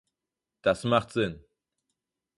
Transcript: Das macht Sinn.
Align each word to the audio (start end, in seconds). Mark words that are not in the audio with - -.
Das 0.63 0.83
macht 0.83 1.11
Sinn. 1.11 1.45